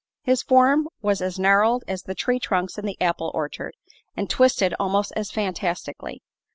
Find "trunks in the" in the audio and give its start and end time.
2.39-2.99